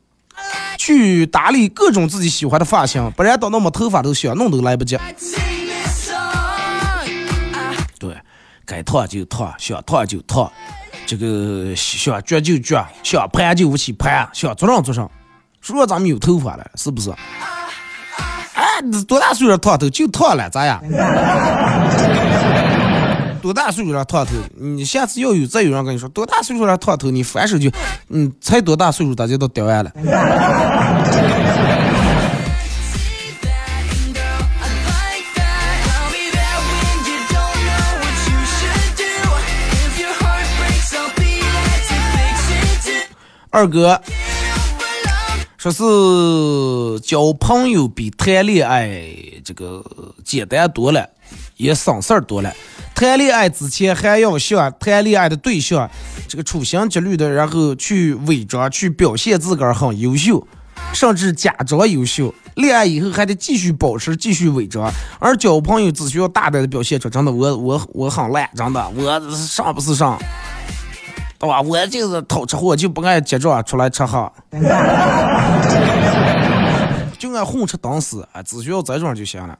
[0.78, 4.98] 去打理各种自己喜欢的发型，不然等到没头发都想弄都来不及。
[8.72, 10.50] 该烫就烫，想烫就烫，
[11.06, 15.12] 这个想卷就卷，想盘就起盘，想做上做上。
[15.60, 17.12] 说咱们有头发了，是不是？
[18.54, 20.82] 哎，你多大岁数烫头就烫了，咋样？
[23.42, 24.32] 多大岁数了烫头？
[24.58, 27.70] 你下次要有再有人跟你说多大岁数了烫头，你反手就，
[28.08, 29.92] 嗯，才多大岁数，大家都掉完了。
[43.54, 44.02] 二哥
[45.58, 49.06] 说是交朋友比谈恋爱
[49.44, 49.84] 这个
[50.24, 51.06] 简单多了，
[51.58, 52.54] 也省事儿多了。
[52.96, 55.90] 谈恋爱之前还要向谈恋爱的对象
[56.30, 60.48] 这个处心积虑的，然后去伪装、去表现自个儿很优秀，
[60.94, 62.34] 甚至假装优秀。
[62.56, 70.18] 恋爱以后还得继续保持、继续伪装，而交朋友只需要大胆的表现出真的我我我很烂，真的我上不是上，
[71.42, 71.60] 对吧？
[71.60, 74.32] 我就是偷吃货，就不爱结账出来吃喝，
[77.18, 78.44] 就爱混吃等死啊！
[78.44, 79.58] 只需要这种就行了。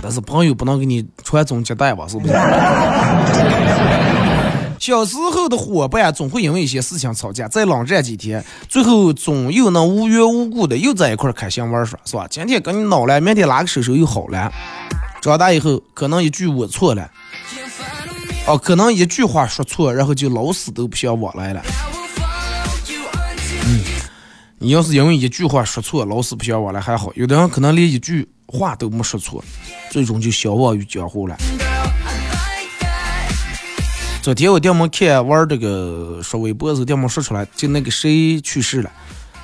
[0.00, 2.06] 但是朋友不能给你传宗接代吧？
[2.06, 2.32] 是不是？
[4.78, 12.24] 小时候的伙伴总会因为一些事情吵架，再冷战几天，最后总又能无缘无故的又在一块开心玩耍，是吧？
[12.30, 14.52] 今天跟你闹了，明天拉个手手又好了。
[15.20, 17.10] 长大以后，可能一句我错了，
[18.46, 21.60] 哦，可能一句话说错，然后就老死都不想往来了。
[23.66, 23.82] 嗯，
[24.58, 29.44] 你要是因为一句话说错，老死不相往来还好，有的人可能连一句话都没说错，
[29.90, 31.36] 最终就消亡于江湖了。
[34.22, 38.90] 昨天我电门看玩这个刷微博时候，电门说出来，就那个谁去世了，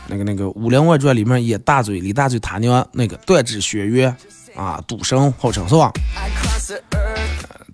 [0.06, 4.16] 那个那个《武林外传》里面演大嘴李大嘴他娘那个断指学院
[4.54, 5.92] 啊，赌神号称是吧？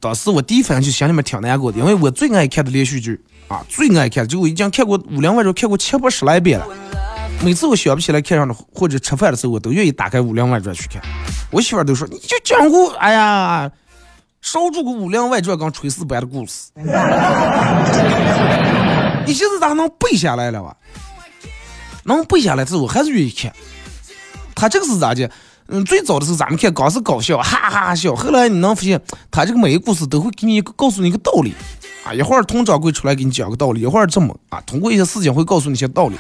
[0.01, 6.67] 当时我第一反应就心里面挺难过的，因为我最爱看的连续剧啊，最爱看就我已经看过《武林外传》看过七八十来遍了。
[7.45, 11.03] 每次我想不起来看上的或者吃饭的时候，我都愿意打开《武林外传》去看。
[11.51, 13.71] 我媳妇都说你就讲过，哎呀。
[14.41, 16.71] 少住个《武林外传》跟炊事班的故事，
[19.27, 20.77] 你现在咋能背下来了吧？
[22.05, 23.53] 能背下来之后，还是愿意看。
[24.55, 25.29] 他这个是咋的？
[25.69, 28.15] 嗯，最早的时候咱们看刚是搞笑，哈哈哈笑。
[28.15, 29.01] 后来你能发现，
[29.31, 31.55] 他这个每个故事都会给你告诉你一个道理
[32.05, 32.13] 啊。
[32.13, 36.17] 一会儿佟掌柜出来给你讲个道理，一会儿这么啊，通过一些事情会告诉你一些道理。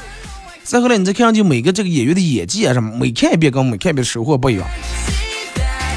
[0.64, 4.66] 再后来你再看上，就每个这个演员的演技啊什么，每看一遍跟每看一遍收获不一样。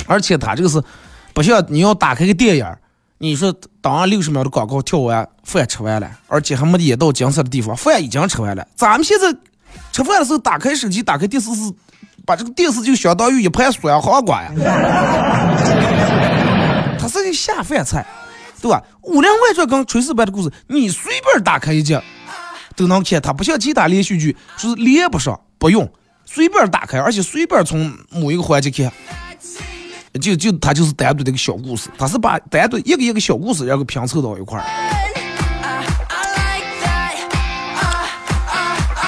[0.07, 0.81] 而且他这个是。
[1.33, 2.65] 不像你要打开个电影
[3.17, 8.67] 你说当完六十秒的广告跳完饭吃完了，而且还没演到精彩的地方，饭已经吃完了。
[8.75, 9.33] 咱们现在
[9.93, 11.71] 吃饭的时候打开手机打开电视是，
[12.25, 14.51] 把这个电视就相当于一盘酸黄瓜呀，
[16.99, 18.05] 它是个下饭菜，
[18.61, 18.81] 对吧？
[19.07, 21.97] 《武林外传》跟炊事班的故事，你随便打开一集
[22.75, 25.91] 都能看，它不像其他连续剧，说是连不上不用，
[26.25, 28.91] 随便打开，而且随便从某一个环节看。
[30.21, 34.63] 就就它就是单独的一个小故事，它是把单独一个一个小故事然后拼凑到一块儿。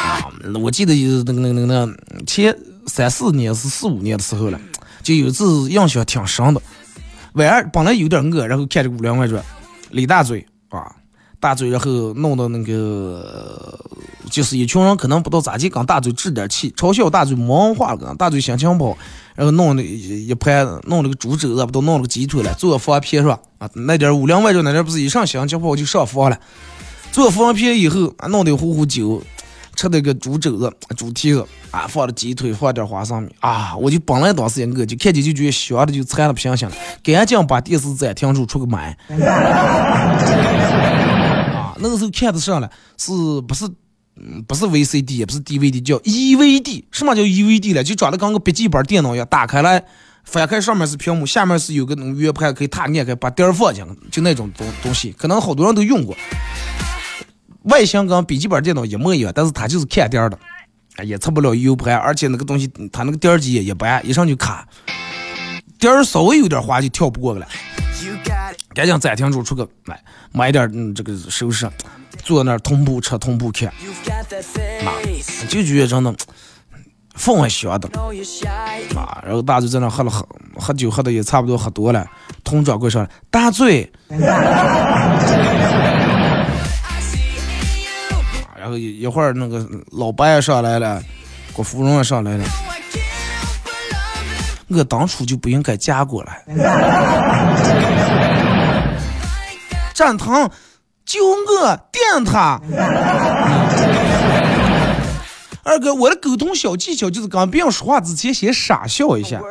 [0.02, 1.94] 啊，我记得就是那个那个那个
[2.26, 2.56] 前
[2.88, 4.60] 三四年是四五年的时候了，
[5.02, 6.62] 就有一次印象挺深的。
[7.34, 9.42] 晚上本来有点饿，然后看这个《武林外传》，
[9.92, 10.96] 李大嘴啊。
[11.40, 13.78] 大嘴，然后弄到那个，
[14.32, 18.98] 就是一群人可能不知道咋地，跟大嘴置点气，嘲笑大嘴没文化，跟大嘴心情不好，
[19.36, 23.38] 然后弄了一盘，弄了个猪肘子，不都弄了个鸡腿了，做放片是吧？
[23.58, 26.40] 啊，那点五粮外传那点不是一上心情不好就上房了，
[27.12, 29.22] 做方片以后啊，弄点壶壶酒，
[29.76, 38.80] 吃那个猪肘子、猪蹄子啊，放了鸡腿，放点花生米啊，我就本来当时也饿，就看见就觉得香的就馋的不行行了，赶紧把电视暂停住，出个门
[41.54, 41.76] 啊。
[41.80, 43.12] 那个时候看的上了，是
[43.48, 43.68] 不是？
[44.16, 46.84] 嗯，不是 VCD，也不是 DVD，叫 EVD。
[46.92, 47.84] 什么叫 EVD 了？
[47.84, 49.84] 就长得跟个笔记本电脑一样，打开来，
[50.24, 55.12] 翻开上面是屏幕，下面是有个那个圆盘，可以踏按开，把碟放进，就那种东东西。
[55.18, 56.16] 可能好多人都用过。
[57.64, 60.38] 外形跟笔记本电脑一模一样，但是它就是看碟的，
[61.04, 64.68] 也插不了 U 盘，而且那个东西它那个碟机也一般，一上就卡，
[65.80, 67.48] 碟儿稍微有点滑就跳不过去了。
[68.74, 71.70] 赶紧暂停住，出个买买点嗯这个首饰，
[72.24, 73.74] 坐那儿同步吃同步看，啊，
[75.48, 76.14] 就觉得真的
[77.14, 77.88] 风还香的，
[78.96, 82.06] 啊，然后大嘴在那喝了喝喝酒喝的也差不多喝多了，
[82.44, 83.90] 同掌柜说大嘴，
[88.64, 91.04] 然后一一会儿那个老白也上来了，
[91.52, 92.46] 郭芙蓉也上来了。
[94.70, 96.46] 我当初就不应该嫁过来。
[99.94, 100.50] 展堂，
[101.04, 102.58] 就我点他。
[105.66, 109.42] 二哥，我的沟通小技巧就是跟别人说话之前先傻笑一下，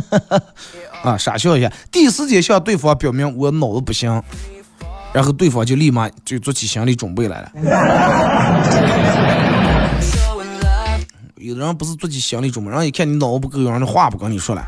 [1.04, 4.22] 啊，傻笑一下，第一时间向对方表明我脑子不行，
[5.14, 7.52] 然后对方就立马就做起心理准备来了。
[11.36, 14.66] 有的人不是做起心理准备，让一看你脑子不够用，的话不跟你说了。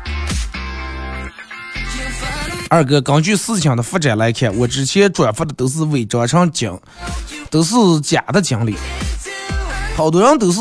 [2.69, 6.79] 二哥，根据事情的发展来看，我之前转发的都是伪装成精，
[7.49, 8.75] 都是假的经历。
[9.95, 10.59] 好多人都是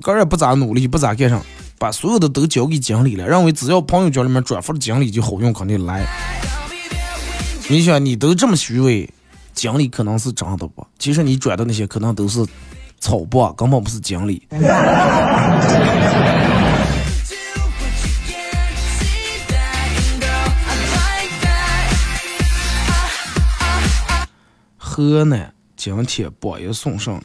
[0.00, 1.40] 个人不咋努力，不咋干啥，
[1.78, 6.06] 把所有的都交给经理了，认为只要朋友圈里面转发的经理就好用，肯定来。
[7.70, 9.06] 你想，你都这么虚伪，
[9.52, 10.86] 经理可能是真的不？
[10.98, 12.42] 其实你转的那些可能都是
[12.98, 14.42] 草播，根本不是经理。
[24.78, 27.22] 河南今天榜一送上。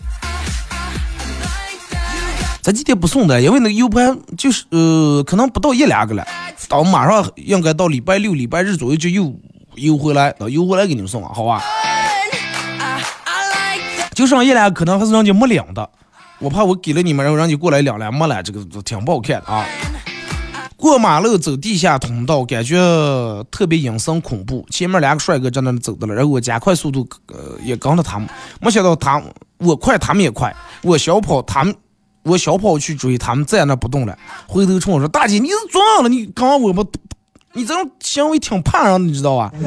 [2.62, 6.28] 咱今天不送的，因为那个 U 盘就是呃，可能不到一两个了，
[6.68, 9.34] 到马上应该到礼拜六、礼拜日左右就又
[9.76, 11.62] 邮回来，到邮回来给你们送啊，好吧？
[14.14, 15.90] 就剩一两，可能还是人家没领的，
[16.40, 19.66] 我怕我给了你们，然后人家过来领了没了，这个挺不好看的啊。
[20.76, 22.78] 过马路走地下通道，感觉
[23.50, 28.28] 特别阴森恐怖，前面两个帅哥在那走的了，然后我加快速度，呃，也跟着他们，
[28.62, 29.22] 没想到他
[29.58, 31.76] 我快，他们也快，我小跑，他们。
[32.26, 34.18] 我小跑去追，他们在那不动了。
[34.48, 36.08] 回头冲我说：“大姐，你是撞了？
[36.08, 36.88] 你刚刚我们，
[37.56, 39.51] 你这种行为挺怕人，你知道吧？”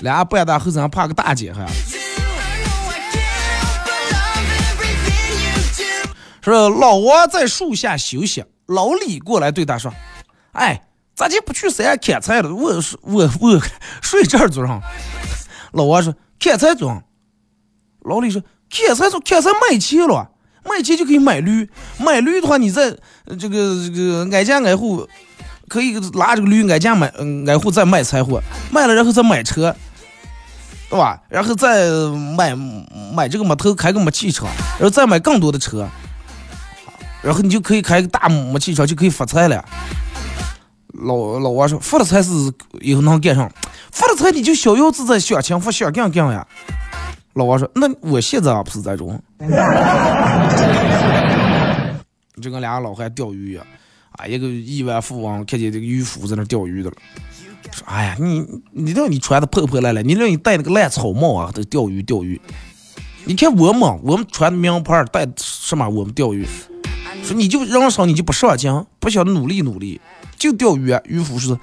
[0.00, 1.66] 俩半大后生怕个大姐还。
[6.40, 9.92] 说老王在树下休息，老李过来对他说
[10.52, 10.80] ：“哎，
[11.14, 12.54] 咋就不去山砍柴了？
[12.54, 13.60] 我我我
[14.00, 14.80] 睡这儿坐上。”
[15.72, 17.02] 老王说：“砍柴坐。”
[18.00, 18.42] 老李说。
[18.72, 20.30] 砍柴就砍柴卖钱了，
[20.64, 22.96] 卖钱就可以买驴，买驴的话，你在
[23.38, 25.06] 这个这个挨家挨户
[25.68, 27.12] 可以拉这个驴挨家买，
[27.46, 28.40] 挨户再卖柴火，
[28.70, 29.74] 卖了然后再买车，
[30.88, 31.20] 对吧？
[31.28, 31.90] 然后再
[32.36, 32.54] 买
[33.14, 34.46] 买这个摩托，开个摩汽车，
[34.78, 35.88] 然后再买更多的车，
[37.22, 39.64] 然后你就可以开个大摩汽车，就可以发财了。
[40.92, 42.30] 老老王说发了财是
[42.80, 43.50] 以后能干上，
[43.90, 46.46] 发了财你就逍遥自在，想清福想干干呀。
[47.34, 49.20] 老王说：“那我现在不是在中，
[52.42, 53.62] 就 跟俩老汉钓鱼呀，
[54.12, 56.96] 啊，一个亿万富翁看见这个渔夫在那钓鱼的了，
[57.70, 62.40] 说：哎呀，你你让你穿的破破烂烂，你让你戴那个烂草帽啊，都钓鱼钓鱼。
[63.24, 65.88] 你看我们，我们穿名牌，戴什么？
[65.88, 66.44] 我们钓鱼。
[67.22, 70.00] 说你就人生你就不上进，不想努力努力，
[70.36, 70.98] 就钓鱼。
[71.04, 71.58] 渔夫说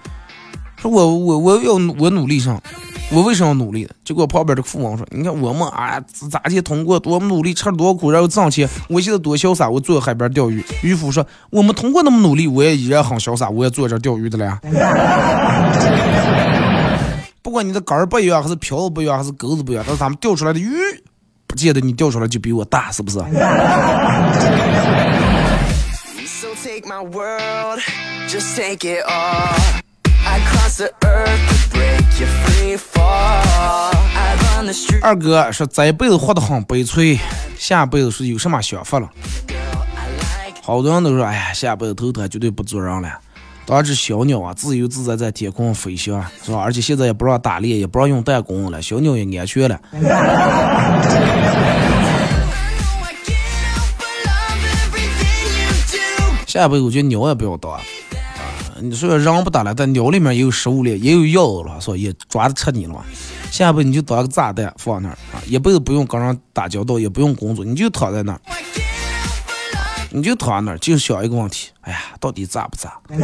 [0.78, 2.62] 说我我我要我努力上。”
[3.10, 3.90] 我为什么要努力呢？
[4.04, 5.98] 结果旁边这个富翁说：“你看我们啊，
[6.30, 8.68] 咋地通过多么努力，吃多苦，然后挣钱。
[8.90, 14.60] 我现在多潇洒，我坐海边钓鱼。”渔夫说：“我们通过那么努力，我也依然很潇洒，我也坐这钓鱼的了。
[17.42, 20.70] 不管你的杆儿不一样，还是漂子不一样，还是钩子不一样，但是咱们钓出来的鱼，
[21.48, 23.20] 不见得你钓出来就比我大，是不是？”
[35.02, 37.18] 二哥说这辈子活得很悲催，
[37.58, 39.10] 下辈子是有什么想法了？
[40.62, 43.10] 好多人都说，哎呀，下辈子投胎绝对不做人了，
[43.66, 46.60] 当只小鸟啊，自由自在在天空飞翔，是吧？
[46.60, 49.80] 而且现在也不让打猎，也不让用弹弓了，小鸟也安全了。
[56.46, 57.80] 下辈子我觉得鸟也不要当。
[58.82, 63.04] 你说人不打了，但鸟里面也有食物链，也有药了，所以抓着吃你了嘛。
[63.50, 68.42] 下一步你就当个炸弹放那儿啊，一辈子不用跟人打交道，也不用工作，你就躺在那儿，
[70.12, 73.00] 你就躺那儿，就想一个问题：哎呀，到底炸不炸？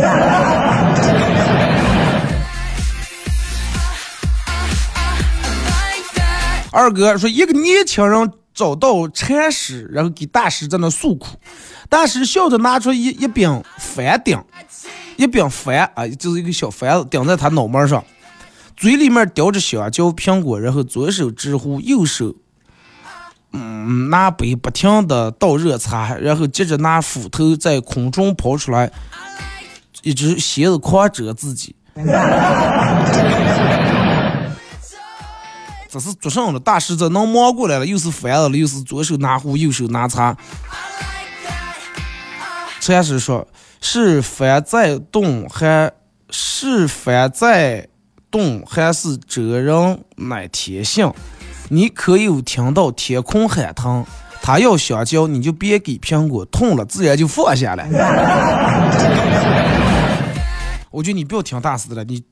[6.71, 11.37] 二哥说，一个年轻人找到禅师，然后给大师在那诉苦，
[11.89, 14.41] 大师笑着拿出一一柄翻顶。
[15.17, 18.03] 一柄幡啊，就是一个小幡子顶在他脑门上，
[18.75, 22.35] 嘴里面叼着香蕉、苹果，然后左手直呼，右手
[23.51, 28.91] 嗯拿杯不停的倒热茶，然后接着拿斧头在空中抛出来，
[30.01, 31.75] 一只蝎子狂蛰自己。
[35.89, 40.35] 这是做上了，大师这能忙过来了，又是翻了，又是左手拿壶，右手拿茶。
[42.91, 43.47] 禅师说。
[43.85, 45.91] 是翻在动还
[46.29, 47.85] 是翻在
[48.31, 51.11] 动还是这人乃天性？
[51.67, 54.05] 你可有听到天空喊疼？
[54.41, 57.85] 他要香蕉，你就别给苹果，痛了自然就放下了。
[60.89, 62.23] 我觉得你不要听大师的了，你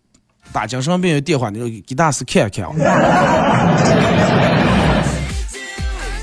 [0.53, 2.71] 打精神病院电话，你给大师看看。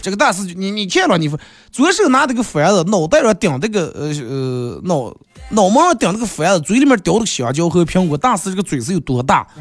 [0.09, 1.31] 这个大师，你你看了，你
[1.71, 5.15] 左手拿这个斧子，脑袋上顶这个呃呃脑
[5.51, 8.17] 脑门上顶这个幡子，嘴里面叼着个香蕉和苹果。
[8.17, 9.47] 大师这个嘴是有多大？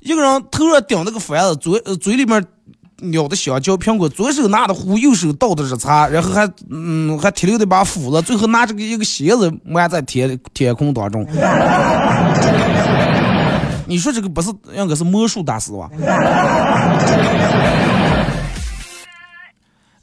[0.00, 2.44] 一个人头上顶那个幡子，嘴嘴里面
[3.12, 11.26] 咬的香蕉苹果，左手拿的壶，右手倒的热茶，然后还嗯还提溜的把斧子，最后拿这个一个鞋子埋在天天空当中。
[13.86, 15.90] 你说这个不是应该是魔术大师吧？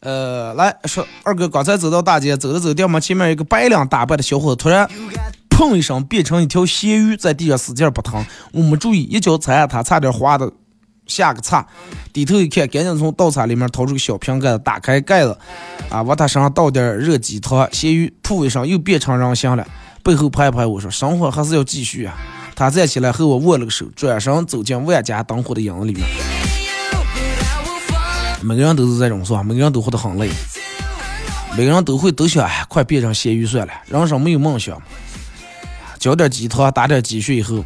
[0.01, 4.89] 呃，来说二哥，刚才走到大街，走着走着，我们前面一个白领打扮的小伙子突然
[5.49, 8.25] 砰一声变成一条咸鱼，在地上使劲扑腾。
[8.51, 10.51] 我没注意，一脚踩下他，差点滑的
[11.05, 11.63] 下个叉。
[12.11, 15.37] 低头一看，赶紧从倒茶里面掏出个小瓶盖子，打开盖子，
[15.91, 17.69] 啊，往他身上倒点热鸡汤。
[17.71, 19.67] 咸鱼噗一声又变成人形了，
[20.01, 22.17] 背后拍拍我说：“生活还是要继续啊。”
[22.61, 26.03] 他站起来和我握了个手，转身走进万家灯火的影子里面。
[28.43, 29.41] 每个人都是这种，是吧？
[29.41, 30.29] 每个人都活得很累，
[31.57, 33.73] 每个人都会都想，哎，快变成咸鱼算了。
[33.87, 34.79] 人生没有梦想，
[35.97, 37.65] 嚼点鸡汤，打点积蓄以后，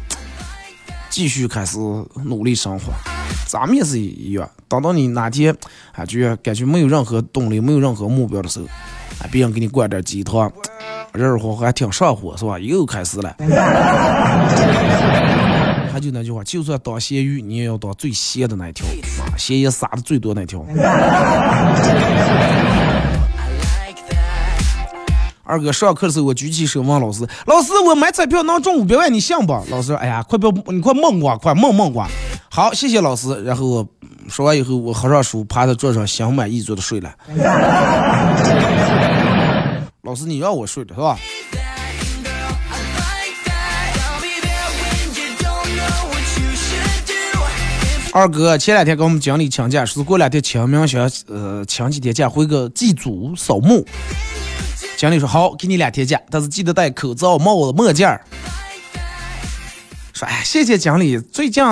[1.10, 1.76] 继续开始
[2.24, 2.90] 努力生活。
[3.46, 5.54] 咱们也是一样，等到你哪天
[5.92, 8.64] 啊，就感觉没有任何动力、没有任何目标的时候，
[9.18, 10.50] 啊，别人给你灌点鸡汤。
[11.12, 12.58] 热乎乎还挺上火是吧？
[12.58, 13.34] 又开始了。
[15.92, 20.62] 还就那句话，就算当咸鱼，你也要当最咸的那条，啊， 咸盐撒的最多那条。
[25.48, 32.04] 二哥上课的时候，我举起手问老师：“老师，我买彩票能中五百万，你信不？”老师：“哎呀，快不，你快蒙我，快蒙蒙我。”
[32.50, 33.44] 好，谢谢老师。
[33.44, 33.86] 然后我
[34.28, 37.14] 说完以后，我合上书，趴在桌上，心满意足的睡了。
[40.06, 41.18] 老师，你让我睡的是吧？
[48.12, 53.84] 二哥前两天跟我们经理请假，说是过两天清明想呃请几天假回个祭祖扫墓。
[54.96, 58.24] 经理说好，给你两天假，但是记得戴口罩、帽子、墨镜儿。
[60.14, 61.18] 说哎，谢谢经理。
[61.18, 61.64] 最近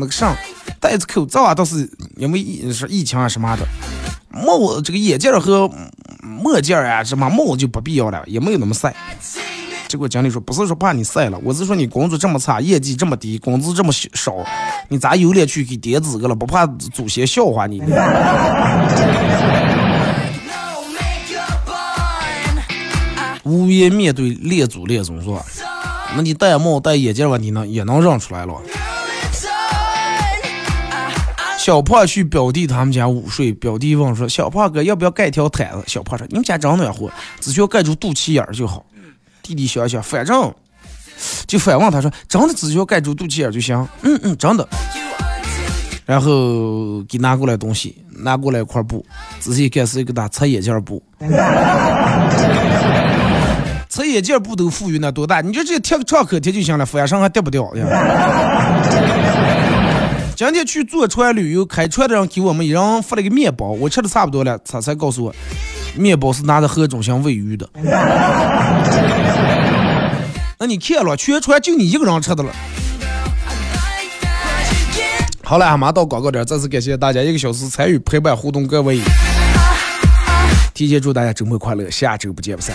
[0.00, 0.34] 那个上
[0.80, 1.86] 戴着口罩啊，倒是
[2.16, 3.68] 因为疫是疫情啊什么的。
[4.30, 5.70] 帽这个眼镜和
[6.24, 8.94] 墨镜啊，什么帽就不必要了，也没有那么晒。
[9.88, 14.36] 结果经理说，不是说怕你晒了，我是说你工作这么差，业绩这么低，工资这么少，
[14.88, 16.34] 你咋有脸去给爹资个了？
[16.34, 17.82] 不怕祖先笑话你？
[23.42, 25.44] 无颜面对列祖列宗是吧？
[26.14, 28.54] 那你戴帽戴眼镜问题能也能认出来了。
[31.64, 37.08] 小胖去表弟他们家午睡，表弟问说：“小胖哥要不要盖条毯子？”小胖说：“你们家真暖和，
[37.38, 38.84] 只需要盖住肚脐眼就好。”
[39.44, 40.52] 弟弟想想，反正
[41.46, 44.68] 就反问他说：“真的只需要盖住肚脐眼就行？”嗯嗯，真的。
[46.04, 49.06] 然后给拿过来东西，拿过来一块布，
[49.38, 51.00] 仔细看是一个大擦眼镜布。
[53.88, 55.40] 擦眼镜布都富裕那多大？
[55.40, 57.86] 你就直接贴个创可贴就行了，反正还掉不掉呀？
[60.34, 65.34] 今天去坐船旅游，开船的人给我们一人发了个面包，我吃的差不多了，他才告诉我，
[65.94, 67.68] 面包是拿着河中心喂鱼的。
[70.58, 72.52] 那你看了，全船就你一个人吃的了。
[75.44, 79.00] 好了，马上到广告点，再次感谢大家一个小时参与陪伴互动，各位，
[80.74, 82.74] 提前祝大家周末快乐，下周不见不散。